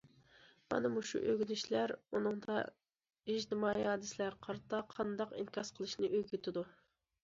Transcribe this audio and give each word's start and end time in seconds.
مانا 0.73 0.89
مۇشۇ 0.93 1.21
ئۆگىنىشلەر 1.33 1.93
ئۇنىڭدا 1.99 2.57
ئىجتىمائىي 2.65 3.89
ھادىسىلەرگە 3.93 4.45
قارىتا 4.49 4.85
قانداق 4.99 5.41
ئىنكاس 5.41 5.75
قىلىشنى 5.81 6.15
ئۆگىتىدۇ. 6.15 6.71